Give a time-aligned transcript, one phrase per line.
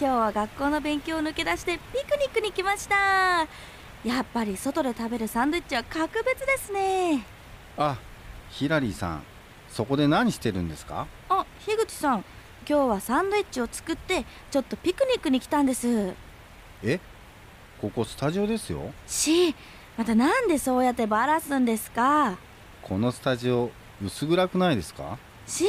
[0.00, 3.48] 今日は学校の勉強を抜け出してピクニックに来ました。
[4.04, 7.24] やっぱり外で食べるサンドイッチは格別ですね。
[7.76, 7.98] あ
[8.48, 9.22] ヒラリーさん
[9.68, 11.08] そこで何してるんですか？
[11.28, 12.24] あ樋口さん
[12.68, 16.14] 今日はサンドイッチを作ってちょっとピクニックに来たんです。
[16.84, 17.00] え？
[17.80, 18.92] ここスタジオですよ。
[19.08, 19.52] し
[19.96, 22.38] またなんでそうやってバラすんですか？
[22.82, 25.18] このスタジオ薄暗くないですか？
[25.44, 25.64] し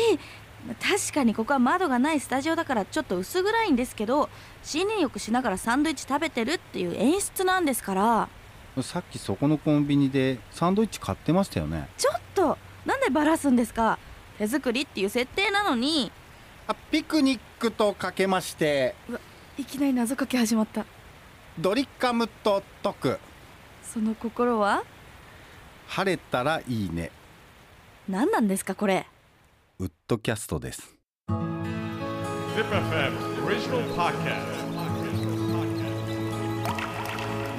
[0.82, 4.30] 確かにここは窓がないスタジオだからちょっと薄暗いんですけど
[4.72, 8.30] 森林浴しながらサンドイッチ食べてるっていう演出なんですから。
[8.84, 11.90] さっきそこのコンビニでサンドイッチ買ってましたよね。
[11.98, 13.98] ちょっとなんでバラすんですか？
[14.38, 16.12] 手作りっていう設定なのに。
[16.68, 18.96] あピクニックとかけまして。
[19.58, 20.86] いきなり謎かけ始まった。
[21.58, 23.20] ドリカムと解く
[23.84, 24.84] その心は？
[25.88, 27.12] 晴れたらいいね。
[28.08, 29.08] 何なんですかこれ
[29.82, 30.94] ウッドキャストです
[31.30, 31.40] ZipFM
[33.46, 34.44] Original Podcast.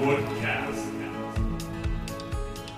[0.01, 0.91] Woodcast.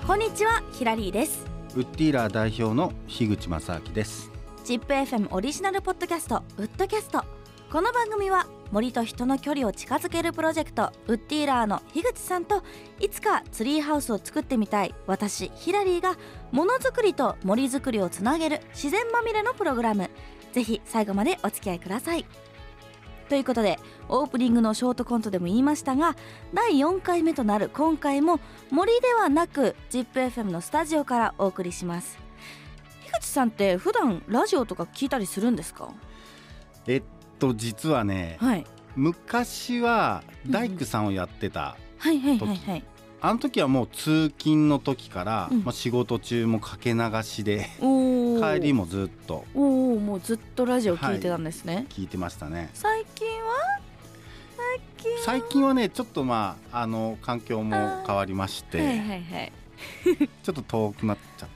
[0.06, 1.44] こんにちはヒラリーです
[1.74, 4.30] ウッディーラー代表の樋口正明です
[4.64, 7.24] ZIPFM オリジナルポッドキャストウッドキャスト
[7.72, 12.62] この番組は森と人の距離を近づけるプロジェクトウッディーラーの樋口さんと
[13.00, 14.94] いつかツリーハウスを作ってみたい。
[15.06, 16.16] 私ヒラリーが
[16.52, 20.08] ものづくりと森づくりをつなげる自然まみれのプログラム。
[20.52, 22.24] ぜひ最後までお付き合いください。
[23.28, 23.78] ということで
[24.08, 26.16] オープニングのショートコントでも言いましたが
[26.54, 32.18] 第4回目となる今回も森ではなく ZIPFM のスタジオからお送りします。
[33.04, 35.92] 樋口さんって普段ラジオとか聞いたりするんですか？
[36.86, 37.02] えっ
[37.42, 38.64] と実はねはい。
[38.94, 42.84] 昔は大工さんをやってた、はいはいはいはい。
[43.20, 45.64] あの時はもう通勤の時から、うん。
[45.64, 49.44] まあ、仕事中もかけ流しで 帰りもずっと。
[49.54, 52.70] おおもうずっとラジオ聞いてたんですね、聞いてましたね。
[52.74, 53.80] 最近は？
[54.56, 55.22] 最近は？
[55.22, 59.52] 最近はねちょっとまああの環境も変わりまして、はいはいはい。
[60.42, 61.48] ちょっと遠くなっちゃっ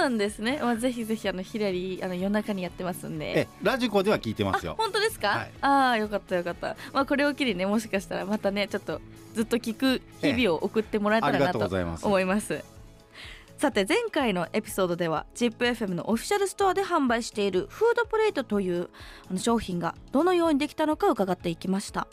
[0.00, 3.40] なんですね、まあ、ぜひぜひあのヒラリーあの夜中にやってますんで。
[3.40, 4.74] えラジコでは聞いてますあよ。
[4.78, 5.50] 本当ですか、はい。
[5.60, 6.76] ああよかったよかった。
[6.92, 9.00] まあこれを機にねもしかしたらまたねちょっと
[9.34, 11.58] ずっと聞く日々を送ってもらえたらなと
[12.02, 12.64] 思います。
[13.58, 18.88] さて前回のエピソードでは ZIPFM のオフィシャルストアで販売しているフードプレートという
[19.28, 22.06] あの商品がどのようにできたのか伺っていきました。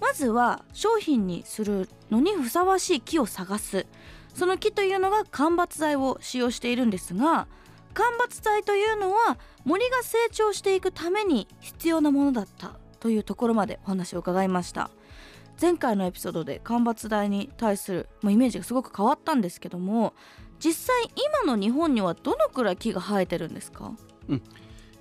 [0.00, 3.86] まずは商品にするのにふさわしい木を探す
[4.34, 7.46] その木というのが間伐材を使用しているんですが
[7.94, 14.90] 間伐材というのは森が成長していくために必要なものだったというところまでお話を伺いました。
[15.60, 20.14] 前回のエピソードで間伐材に対する、まあ、イメージがすごく変わったんですけども
[20.58, 21.12] 実際
[21.44, 23.92] 今の日本にはどのくらい木が生えてるんですか、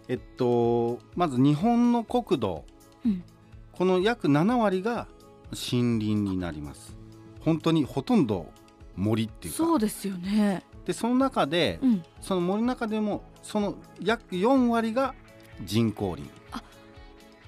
[0.09, 2.65] えっとまず日本の国土
[3.05, 3.23] うん、
[3.71, 5.07] この約7割が
[5.51, 6.95] 森林になります。
[7.41, 8.51] 本当にほとんど
[8.99, 9.57] 森っていうか。
[9.57, 10.63] そうですよね。
[10.85, 12.03] でその中で、うん。
[12.21, 15.15] その森の中でもその約4割が
[15.63, 16.29] 人工林。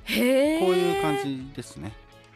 [0.04, 1.94] へえこういう感じですね。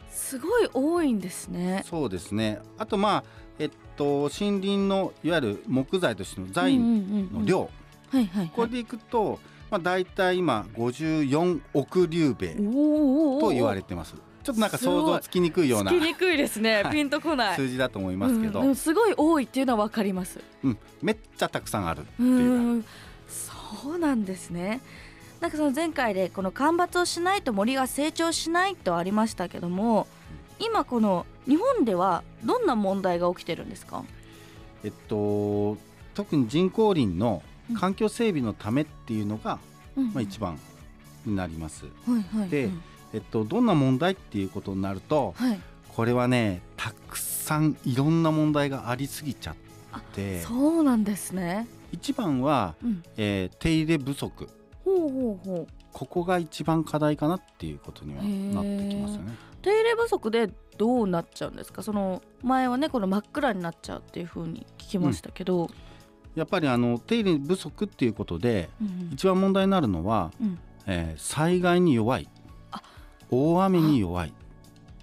[0.10, 1.84] すごい多いんですね。
[1.86, 2.60] そうですね。
[2.78, 3.24] あとまあ
[3.60, 7.62] えっと森林のいわゆる木材としての材の量、
[8.10, 8.52] はいはいはい。
[8.54, 9.40] これでいくと、
[9.70, 15.92] まあ、大体今54億竜兵おと言われれてますちょっとなんか想像つきにくいような。
[15.92, 16.94] つきにくいですね、はい。
[16.94, 17.56] ピンとこない。
[17.56, 20.40] 数字だと思いますけど、うんでもすごい多いっていうのは分かります。
[20.64, 22.84] うん、めっちゃたくさんあるってういう
[23.28, 24.82] そうなんですね。
[25.42, 30.08] なんかその前回でこの間伐をしないと森が成長しないとありましたけども
[30.60, 34.04] 今この日本ではどんな問題が起きてるんですか？
[34.84, 35.78] えっと
[36.14, 37.42] 特に人工林の
[37.80, 39.58] 環境整備のためっていうのが、
[39.96, 40.60] まあ、一番
[41.26, 41.86] になります。
[42.06, 42.84] はいはいでうん
[43.16, 45.60] えっと、どんな問題っていうことになるとはい。
[45.88, 49.56] これはねたくさんいろんな問題がありすぎちゃっ
[50.14, 50.42] て。
[50.42, 51.68] そうなんですね。
[51.94, 53.04] 一番は、うん。
[53.16, 54.50] えー手入れ不足。
[54.84, 55.68] ほうほうほう。
[55.94, 59.34] ここが一番課題かなっていうことにはなってきますよね。
[59.62, 61.82] 手入れ不足でどうなっちゃうんですか？
[61.82, 65.70] その前はねこの真っ暗になっちゃうっていう風に聞きましたけど、
[66.36, 70.60] やっぱりあの手入れ不足っていうことでうん一番問題になるのは、うん。
[70.88, 72.28] えー災害に弱い。
[72.28, 72.45] あ
[73.36, 74.34] 大雨に弱い。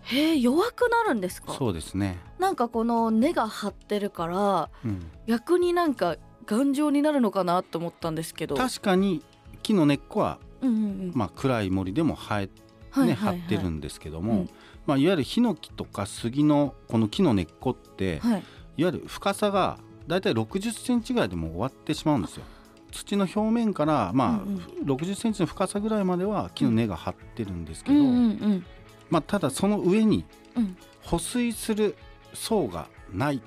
[0.04, 1.52] へえ弱くなるんですか？
[1.52, 8.56] そうですね、なんかこの根が張ってるからうん、逆になんか頑丈になるのかなと思ったんですけど。
[8.56, 9.22] 確かに
[9.62, 11.12] 木の根っこは、うんうんうん。
[11.14, 12.50] まあ、暗い森でも生え、ね
[12.90, 13.38] はいはいはい。
[13.38, 14.50] 張ってるんですけども、うん。
[14.86, 18.42] まあ、いわゆるヒノキとか杉のこの木の根っこって、い、わはい
[18.76, 22.42] ゆる深さがだいたい60センチぐらいでもう終わってしまうんですよ。
[22.92, 24.96] 土の表面からまあ、うんうん。
[24.96, 28.64] 60センチの深さぐらいまでは木の根が張ってるんですけど、うんうんうん。
[29.10, 30.24] まあただその上に
[30.56, 30.76] うん。
[31.02, 31.96] 保水する
[32.32, 33.42] 層がない。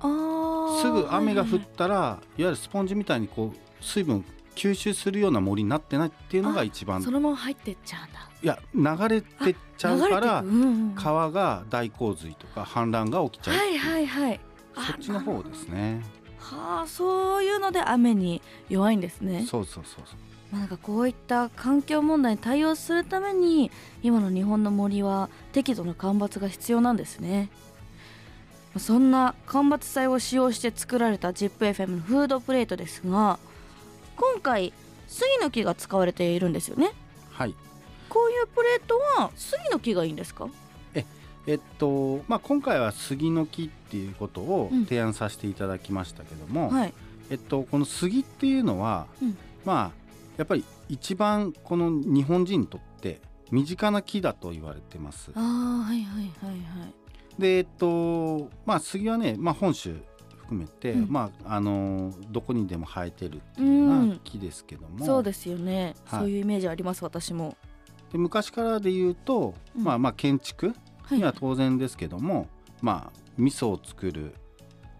[0.00, 0.80] あー。
[0.80, 4.24] すぐ雨が降っはいはいたら、いわゆるスポンジみたいにこう水分
[4.54, 7.02] 吸収するような森になってないっていうのが一番。
[7.02, 8.30] そのまま入ってっちゃうんだ。
[8.42, 10.94] いや流れてっちゃうからうんうん。
[10.94, 14.40] 川が大洪水とか氾濫が起きちゃうはいはいはい。
[14.74, 16.02] そっちの方ですね
[16.44, 19.46] はあそういうので雨に弱いんですね。
[19.48, 20.16] そうそうそうそう。
[20.52, 23.70] まあ、なんかこういった環境問題に対応するために
[24.02, 27.48] 今の日本の森は適度な干ばつが必要なんですね。
[28.78, 33.38] そんな間伐材を使用して作られた ZIPFM のフードプレートですが
[34.16, 34.72] 今回
[35.06, 36.90] 杉の木が使われているんですよね。
[37.32, 37.54] はい。
[38.08, 40.48] こういうプレートは杉の木がいいんですか？
[41.46, 44.84] えっとまあ今回は杉の木っていうことをうん。
[44.84, 46.94] 提案させていただきましたけども、はい。
[47.30, 49.36] えっとこの杉っていうのは、うん。
[49.64, 50.04] まあ
[50.36, 53.20] やっぱり一番この日本人にとって
[53.50, 55.30] 身近な木だと言われてます。
[55.34, 56.60] ああはいはいはいはい。
[57.38, 59.96] でえっとまあ杉はね、まあ、本州
[60.38, 61.10] 含めて、うん。
[61.10, 66.20] まああのどこにでも生えてるっていうような木ですけども、そうですよね、はい。
[66.20, 67.56] そういうイメージあります私も。
[68.12, 69.84] で昔からで言うと、うん。
[69.84, 70.76] まあまあ建築はい
[71.10, 72.48] には当然ですけども、
[72.80, 74.34] まあ味噌を作る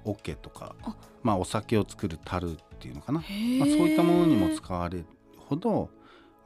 [0.04, 0.94] 桶とかあ。
[1.22, 3.24] まあお酒を作る樽っていうのかな、ま
[3.66, 5.06] あ、そういったものにも使われる
[5.38, 5.88] ほど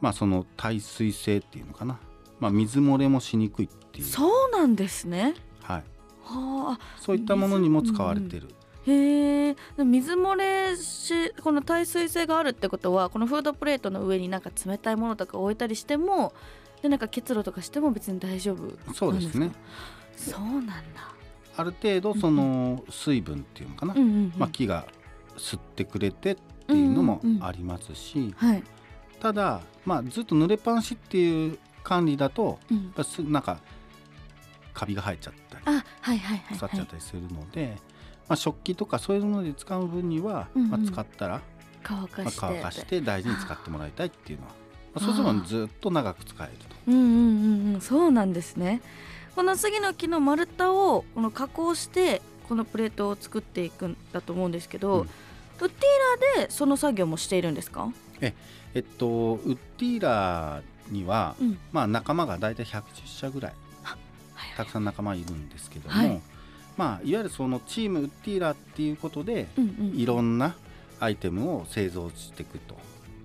[0.00, 1.98] まあその耐水性っていうのかな、
[2.38, 5.34] まあ、水漏れもしにくいっていう、そうなんですね。
[5.62, 5.84] はい、
[6.22, 7.00] はあ。
[7.00, 8.48] そういったものにも使われてる、
[8.86, 16.32] へえ水漏れしこの耐水性があるってことはこのフードプレートの上になんか冷たいものとか置いたりしても
[16.82, 19.50] でなんか結露とかしても別に大丈夫そうですね。
[20.16, 21.12] そうなんだ。
[21.56, 24.86] ある程度その水分っていうのかな、うんうん、うん、まあ、木が
[25.36, 26.36] 吸ってくれてっ
[26.66, 27.44] ていうのもうんうんうん。
[27.44, 28.62] ありますし、はい、
[29.20, 32.76] ただ、まあ、ずっと濡れっぱなしっていう管理だとうん。
[32.76, 33.60] やっぱすなんか
[34.72, 37.76] カビが生えちゃったりあはいはいはい腐っちゃはいったりするので、
[38.28, 41.42] まあ、食器とかそういうので使う分には、うんうんまあ、使ったら、まあ、
[41.82, 44.67] 乾かして、乾かして大事に使ってもらいたいっていうのは、まあ、
[45.00, 46.76] そうすればずっと長く使えると。
[46.88, 47.80] うんうんうんうん。
[47.80, 48.80] そうなんですね。
[49.34, 55.00] この杉の木の丸太をこの加工してこのプレートを作っていくんだと思うんですけど、うん。
[55.02, 55.08] ウッ
[55.60, 55.70] ディー
[56.36, 58.32] ラーでその作業もしているんですか、え
[58.78, 59.06] っと
[59.44, 61.58] ウッディーラーには、うん。
[61.72, 63.52] まあ、仲間が大体110社ぐらい
[63.82, 63.98] はい
[64.56, 66.20] たくさん仲間いるんですけども、はい。
[66.76, 70.54] まあ、いわゆるそのチームウッディーラーっていうことで、うんうんいろんな
[71.00, 72.76] アイテムを製造していくと。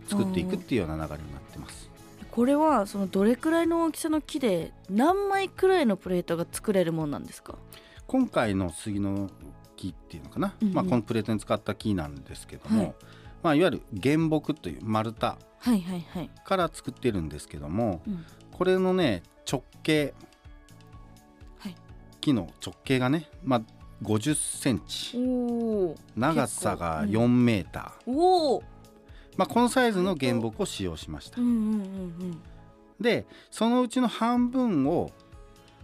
[0.08, 1.90] 作っていくっていうような流れになってます。
[2.32, 7.56] これはそのどれくらいの大きさの木で何枚くらいのプレートが作れるもんなんですか？
[8.08, 9.30] 今回の杉の
[9.76, 10.74] 木っていうのかな、うんうん。
[10.74, 12.94] まあ、このプレートに使った木なんですけども、はい。
[13.44, 15.38] まあ、いわゆる原木という丸太
[16.44, 20.14] から作ってるんですけどもうん、これのね直径
[21.60, 21.76] はい。
[22.20, 23.62] 木の直径がね、まあ、
[24.02, 25.18] 50センチ。
[26.16, 27.24] 長さが結構。
[27.26, 28.64] 4メーター、おお
[29.38, 31.40] まあ、このサイズの原木を使用しました。
[33.00, 35.12] でそのうちの半分を、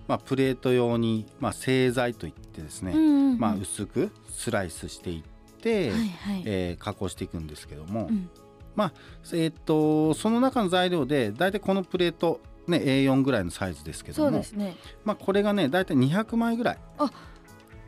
[0.07, 2.93] まあ、プレート用に、まあ、製材といってですね、
[3.37, 5.23] まあ、薄くスライスしていっ
[5.61, 8.29] て、はいはい、えー加工していくんですけども、うん。
[9.33, 14.77] えーっとその中の材料で大体このプレート、ね、A4 ぐらいのサイズですけどもね。
[15.03, 16.77] まあ、これがね大体200枚ぐらい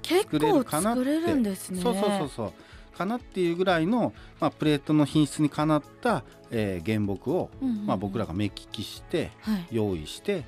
[0.01, 0.99] 結作れ構るかなって。
[0.99, 1.81] 作れるんですね。
[1.81, 2.53] そうそうそうそう
[3.01, 7.85] かなっていうぐらいの、まあ、プレートの品質にかなった、えー原木を、うんうんうん。
[7.87, 9.67] まあ、僕らが目利きしてはい。
[9.71, 10.43] 用意して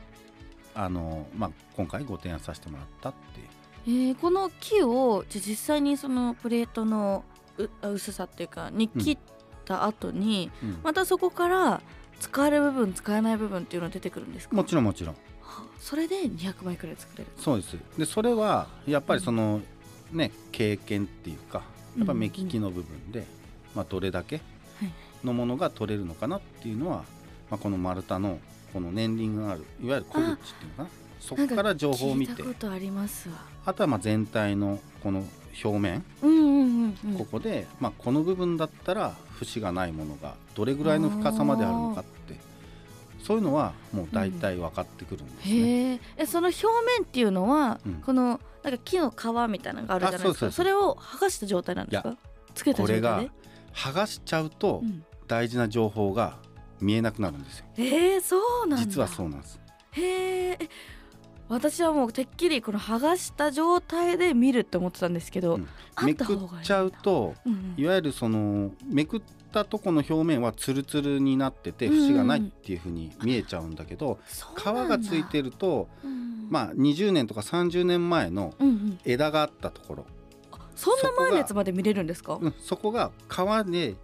[0.76, 3.48] あの、まあ、今回ご提案させてもらったっていう。
[3.86, 7.24] えーこの木をじゃあ実際にそのプレートの
[7.58, 9.18] う薄さっていうかに切っ
[9.66, 10.78] た後に、うん。
[10.84, 11.82] またそこから
[12.20, 14.56] 使える部分使えない部分っていうのは出てくるんですか？
[14.56, 15.16] もちろんもちろん。
[15.16, 17.78] はあそれで200枚くらい作れるそうです。
[17.98, 19.60] でそれはやっぱりその、
[20.14, 21.64] ね経験っていうか
[21.98, 23.26] やっぱ目利きの部分で、
[23.76, 24.38] まあ、どれだけ
[24.80, 24.92] はい。
[25.26, 27.04] のものが取れるのかなっていうのは、
[27.50, 28.40] まあ、この丸太の
[28.74, 30.90] この年輪があるいわゆる小口っていうのかな。
[31.20, 32.44] そこから情報を見て
[33.66, 35.26] あとはまあ全体のこの
[35.64, 36.04] 表面、
[37.18, 42.23] ここで、まあ、この部分だったら節がないものがどれぐらいの深さまであるのかって
[43.24, 45.54] そういうのはもう大体分かってくるんですね。
[45.56, 47.94] へええその表面っていうのは、うん。
[47.96, 50.30] このなんか木の皮みたいなのがあるじゃないですか。
[50.30, 52.18] あそうそうそうれを剥がした状態なんですか？
[52.54, 53.32] つけたこれが状態で、
[53.74, 55.04] 剥がしちゃうとうん。
[55.26, 56.38] 大事な情報が
[56.82, 57.66] 見えなくなるんですよ。
[57.78, 58.86] えー、そうなんだ。
[58.86, 59.60] 実はそうなんです。
[59.92, 60.70] へええ
[61.50, 65.68] 私はもうてっきりこの剥がした状態で見るって思ってたんですけど、うん。
[65.96, 67.74] あめくっちゃうとうんうん。
[67.78, 69.22] いわゆるそのめくっ
[69.52, 74.20] たとこの表面はツルツルになってて節がないっていう風に見えちゃうんだけど
[74.58, 78.54] 皮がついてるとうんまあ20年とか30年前の
[79.06, 80.06] 枝があったところ、
[80.76, 83.96] そんな前のやつまで見れるんですか、うん、そこが皮で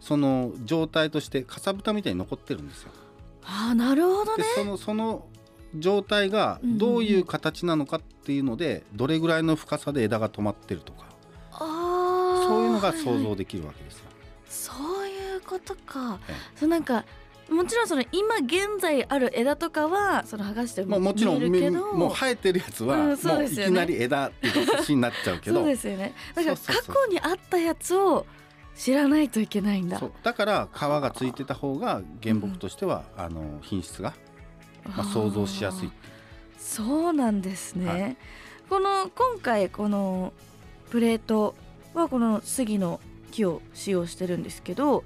[0.00, 2.90] その状態としてかさぶたみたいに残ってるんですよ。
[3.44, 5.26] ああなるほどでねそのその
[5.78, 11.06] 状態がどういう形なのかっていうのでどれぐらいの深さで枝が止まってるとか。
[11.52, 13.24] ああそういうのが想はいはい。
[13.24, 14.04] 像できるわけですよ。
[14.48, 14.72] そ
[15.04, 16.18] ういうことか。
[16.28, 17.04] えそうなんか
[17.50, 21.42] もちろんその今現在ある枝とかはその剥がしてまあ、もちろん
[21.96, 25.60] もう生えてるやつは、もういきなり枝っていうか節になっちゃうけど。
[25.60, 26.12] そうですよね。
[26.34, 28.26] だから過去にあったやつを
[28.74, 29.98] 知らないといけないんだ。
[29.98, 30.12] そう。
[30.24, 34.12] だから皮がついてた方が原木としては、あの品質が、
[34.88, 35.90] まあ、想像しやすい
[36.58, 38.16] そうなんですね、はい。
[38.68, 40.32] この今回この
[40.90, 41.54] プレート
[41.94, 43.00] はこの杉の
[43.30, 45.04] 木を使用してるんですけど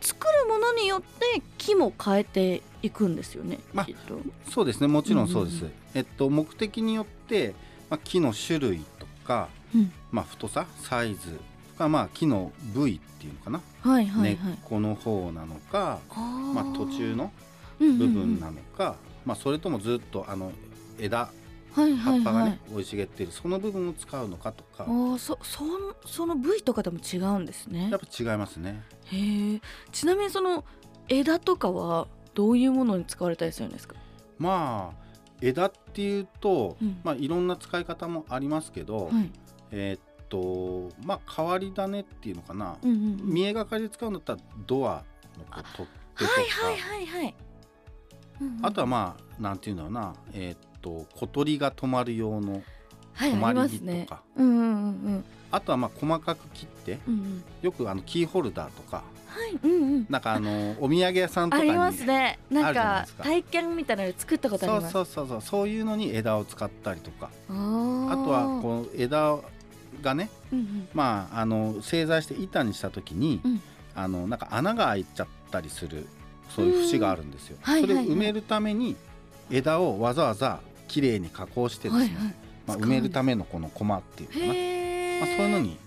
[0.00, 4.18] 作るものによって木も変えていくんですよね、まあきっと。
[4.50, 4.86] そうですね。
[4.86, 7.52] もちろんそうです、うんうんえっと目的によって、
[7.90, 9.92] まあ、木の種類とか、うん。
[10.12, 11.32] まあ、太さサイズ
[11.72, 16.20] とか、まあ、木の部位っていうのかな、はいはいはい、根っこの方なのか、あ
[16.54, 17.32] まあ、途中の
[17.80, 18.94] 部部分なのか、
[19.30, 20.50] まあ、それともずっとあの
[20.98, 21.30] 枝
[21.72, 24.86] はいはい葉っぱがね、はい生い茂っているその部分を使うのかとか。
[24.88, 25.68] あーそそん
[26.04, 27.90] その部位とかでも違うんですね。
[27.92, 28.82] やっぱ違いますね。
[29.04, 29.60] へえ
[29.92, 30.64] ちなみにその
[31.08, 33.94] 枝とかはどういうものに使われたりするんですか？
[34.36, 35.04] まあ
[35.40, 36.98] 枝っていうと、うん。
[37.04, 39.30] まあ、いろんな使い方もありますけど、はい。
[39.70, 43.32] えーっとまあ変わり種っていうのかな、うんうんうん。
[43.32, 45.04] 見えがかりで使うんだったらドア
[45.38, 46.40] のこう取っ手とか。
[46.40, 47.34] はいはいはいはい、
[48.40, 48.66] うんうん。
[48.66, 50.14] あとはまあなんていうんだろうな。
[50.32, 52.62] えーっと小鳥が止まる用の
[53.14, 54.68] はい止まり木とか、うんうんうんう
[55.18, 55.24] ん。
[55.50, 57.42] あとはまあ細かく切ってうんうん。
[57.62, 59.02] よくあのキーホルダーとか。
[59.26, 60.06] はいうんうん。
[60.08, 62.38] なんかあの お土産屋さんとかにありますね。
[62.50, 64.92] なんか体験みたいなので作ったことあります。
[64.92, 65.48] そうそうそうそう。
[65.48, 67.30] そういうのに枝を使ったりとか。
[67.48, 69.36] あとはこう枝
[70.02, 70.88] がねうんうん。
[70.94, 73.60] まああの製材して板にした時に、うん。
[73.94, 76.06] あのなんか穴が開いちゃったりする
[76.50, 77.58] そういう節があるんですよ。
[77.62, 78.96] それを埋めるために
[79.50, 82.34] 枝をわざわざきれいに加工してですね、はいはい。
[82.66, 85.78] まあ、埋めるためのこのコマっていうのかな、まあ、そういうのに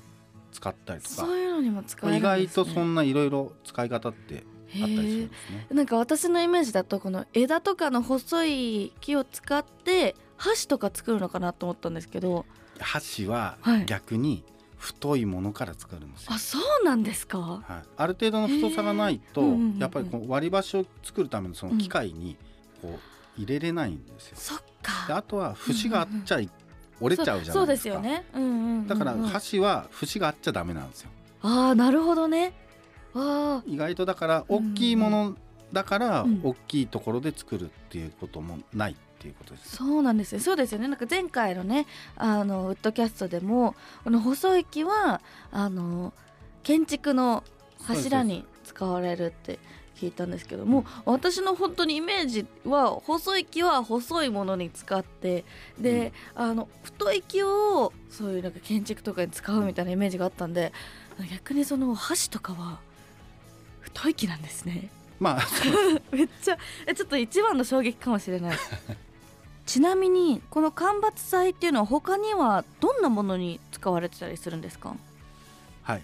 [0.52, 1.16] 使ったりとか。
[1.16, 4.44] そういうのにも使えね、外とそんないろいろ使い方って
[4.76, 5.68] あったりするんですね。
[5.72, 12.46] なんか私のイメージだとこの枝とかの細い木を使って箸とか作るのかなと思ったんですけど。
[12.80, 13.86] 箸ははい。
[13.86, 14.44] 逆に
[14.84, 16.34] 太いものから作るんですよ。
[16.34, 17.40] あそうなんですか？
[17.40, 22.36] はい、ある程度の太さがないと、やっぱりこう割り箸を作るためのその機械に
[22.82, 23.00] こ
[23.38, 24.36] う入れれないんですよ。
[24.38, 26.50] そっでかあとは節があっちゃい、
[27.00, 27.54] 折れちゃうじゃないですか。
[27.54, 31.10] そうですよね、うんうんだから箸は節があっちゃダメなんですよ。
[31.42, 32.52] ああなるほどね。
[33.16, 35.38] あ意外とだから大きいもの
[35.74, 36.40] だからうん。
[36.44, 39.78] 大きいところで作るっていうこともないっていうことです。
[39.78, 40.40] そうなんですよ。
[40.40, 40.88] そうですよね。
[40.88, 46.14] なんか前回のねあのウッドキャストでもこの細い木はあの
[46.62, 47.44] 建築の
[47.84, 49.60] 柱に使われるって
[49.96, 55.46] 聞いたんですけども私の本当にイメージは細い木は細いものに使って
[55.80, 60.72] で、あの太い木をそういうなんか建築とかに使うみたいなイメージがあったんで
[61.32, 62.80] 逆にその箸とかは
[63.82, 64.90] 太い木なんですね。
[65.24, 65.48] まあ
[66.12, 68.58] めっちゃえちょっと一番の衝撃かもしれない。
[69.66, 74.94] ちなみにこの間伐材っていうのは他にはどんなものに使われてたりするんですか、
[75.84, 76.02] はい。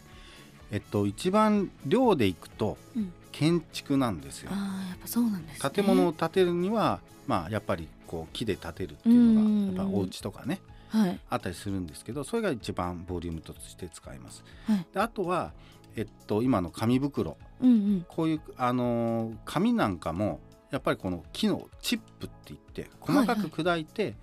[0.72, 4.52] えっと一番量でいくとうん、建築なんですよ。
[4.54, 5.70] ああやっぱそうなんですね。
[5.70, 11.20] 建物を建てるにはまあやっぱりこう木で建てるっていうのがやっぱお家とかねはい。
[11.30, 14.42] あったりするんですけどそれが一番ボリュームとして使います。
[14.68, 14.86] はい。
[14.94, 15.52] であとは
[15.98, 18.06] えっと今の紙袋うんうん。
[18.08, 20.40] こういうあのー紙なんかも
[20.72, 24.16] やっぱりこの木のチップって言って細かく砕いて、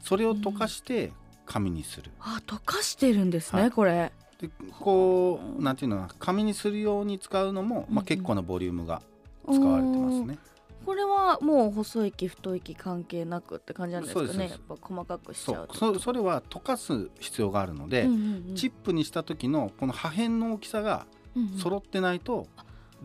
[0.00, 1.12] それを溶かして
[1.46, 2.10] 紙にする。
[2.20, 3.70] あ溶かしてるんですね、はい。
[3.70, 4.12] これ。
[4.38, 7.98] でこうなんていうのかな紙にするように使うのも、まあ、うん。
[7.98, 9.02] うん結構なボリュームが
[9.50, 10.38] 使われてますね。
[10.84, 15.74] これはもう細い木太い木関係なくって感じなんですかねやっぱ細かくしちそうゃうと。
[15.74, 18.54] そそれは溶かす必要があるので、うんうんうん。
[18.54, 21.23] チップにした時のこの破片の大きさがうんうん
[21.58, 22.46] 揃ってないと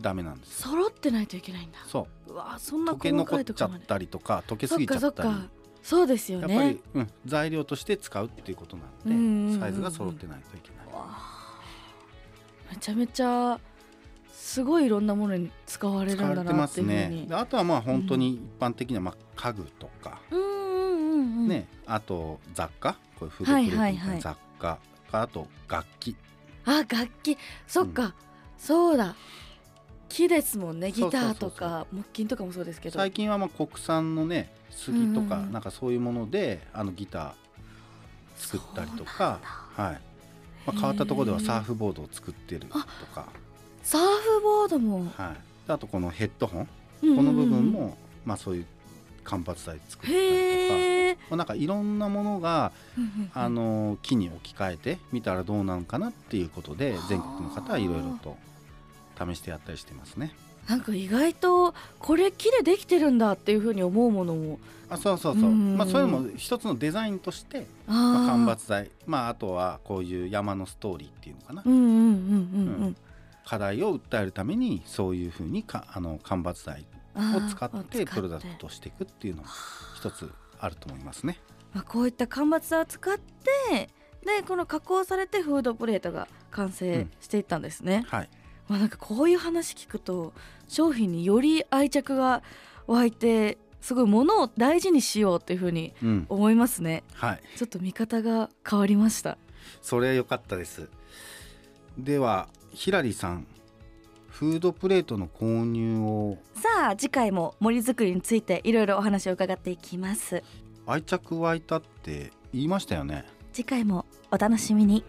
[0.00, 0.62] ダメなんです。
[0.62, 1.78] 揃ってないといけないんだ。
[1.86, 2.34] そう。
[2.34, 5.52] わそんな溶け細残っちゃったりとか溶けすぎちゃそっかそっったりか。
[5.82, 6.54] そうですよね。
[6.54, 10.86] やっぱり、うん、材料として使うっていうことなうんでサイズが揃ってないといけない。
[12.70, 13.58] めちゃめちゃ
[14.32, 17.26] すごいいろんなものに使われるんだなっていうね。
[17.30, 21.48] あとはまあ本当に一般的にはまあ家具とか、うんうんうんうん。
[21.48, 22.96] ね、あと雑貨。
[23.18, 24.78] こういうフードプレートみたいな雑貨、
[25.12, 26.16] あと楽器
[26.64, 27.36] あ楽器。
[27.66, 28.14] そっか、
[28.58, 29.14] そうだ。
[30.08, 30.92] 木ですもんね。
[30.92, 32.98] ギターとか木琴とかもそうですけど。
[32.98, 37.32] 最近はまあ国産のね杉とか、うんうんなんかそういうものであのギター
[38.36, 39.40] 作ったりとか。
[39.42, 40.00] はい、
[40.66, 42.68] まあ、変わったところではサーフボードを作ってると
[43.14, 43.28] か、
[43.82, 46.68] サーフボードも、はい、であとこのヘッドホン。
[47.02, 47.26] うんうんうん。
[47.26, 48.66] この部分も、まあ、そういう
[49.24, 50.89] 間伐材作ったりとか、
[51.36, 52.72] なんかいろんなものが
[53.34, 58.36] あの木に置き換えてみたらどうなのかなっていうことで全国の方はいろいろと
[59.18, 60.34] 試してやったりしてますね。
[60.68, 64.58] なんか意外とこれ木でできてるんだっていうふうに思うものも。
[64.88, 72.94] あそうそうそう、うんまあ、それも一つのデザインとして、あまあ、間ー伐材、まあ、あとはこういう山のストーリーっていうのかな、
[73.46, 76.84] 課題を訴えるためにそういうふうにかあの間伐材
[77.14, 79.48] を使ってプロダク使トとしていくっていうのも
[79.96, 80.28] 一つ
[80.60, 81.38] あると思いますね。
[81.72, 83.88] まあ、こういった間伐材を使って
[84.24, 88.28] でこの加工されてフードプレートが完成していったんですね、はい、
[88.68, 90.32] まあ、なんかこういう話聞くと
[90.68, 92.42] 商品により愛着が
[92.86, 96.26] 湧いてすごい物を大事にしようっていうふうにうん。
[96.28, 97.02] 思いますね。
[97.14, 99.38] はい、ちょっと見方が変わりました。
[99.80, 100.88] それは良かったです。
[101.96, 103.46] ではヒラリーさん
[104.30, 110.42] フードプレートの購入をさあ次回も森作りについていろいろお話を伺っていきます。
[110.86, 113.24] 愛着湧いたって言いましたよね。
[113.52, 115.04] 次回もお楽しみに。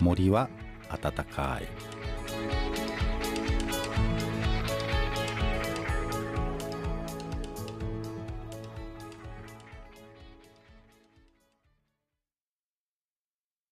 [0.00, 0.48] 森は
[0.88, 1.91] 暖かい